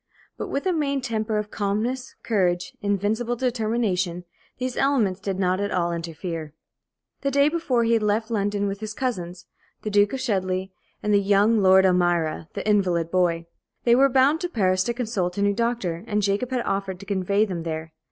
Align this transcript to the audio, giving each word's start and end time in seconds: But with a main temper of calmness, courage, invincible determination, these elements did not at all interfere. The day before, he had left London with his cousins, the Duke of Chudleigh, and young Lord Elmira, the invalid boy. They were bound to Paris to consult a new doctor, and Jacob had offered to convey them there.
But 0.35 0.47
with 0.47 0.65
a 0.65 0.73
main 0.73 0.99
temper 1.01 1.37
of 1.37 1.51
calmness, 1.51 2.15
courage, 2.23 2.73
invincible 2.81 3.35
determination, 3.35 4.23
these 4.57 4.75
elements 4.75 5.19
did 5.19 5.37
not 5.37 5.59
at 5.59 5.69
all 5.69 5.91
interfere. 5.93 6.55
The 7.21 7.29
day 7.29 7.49
before, 7.49 7.83
he 7.83 7.93
had 7.93 8.01
left 8.01 8.31
London 8.31 8.65
with 8.65 8.79
his 8.79 8.95
cousins, 8.95 9.45
the 9.83 9.91
Duke 9.91 10.11
of 10.11 10.19
Chudleigh, 10.19 10.69
and 11.03 11.15
young 11.15 11.61
Lord 11.61 11.85
Elmira, 11.85 12.49
the 12.55 12.67
invalid 12.67 13.11
boy. 13.11 13.45
They 13.83 13.93
were 13.93 14.09
bound 14.09 14.41
to 14.41 14.49
Paris 14.49 14.83
to 14.85 14.93
consult 14.95 15.37
a 15.37 15.43
new 15.43 15.53
doctor, 15.53 16.03
and 16.07 16.23
Jacob 16.23 16.49
had 16.49 16.63
offered 16.65 16.99
to 17.01 17.05
convey 17.05 17.45
them 17.45 17.61
there. 17.61 17.93